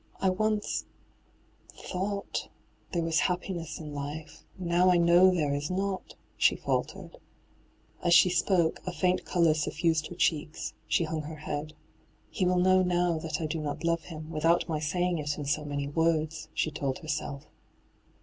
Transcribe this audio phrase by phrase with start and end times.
[0.19, 0.85] 'I once—
[1.87, 2.47] ^thought—
[2.91, 7.19] there was happiness in life: now I know there is not,* she faltered.
[8.03, 11.73] As she spoke, a faint colour suffused her cheeks; she hung her head.'
[12.31, 15.45] He will know now that I do not love him, without my saying it in
[15.45, 17.45] so many words,' she told herself.